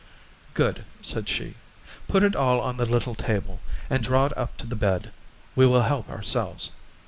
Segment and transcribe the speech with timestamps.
[0.55, 1.53] "Good," said she;
[2.07, 5.11] "put it all on the little table, and draw it up to the bed;
[5.55, 6.71] we will help ourselves.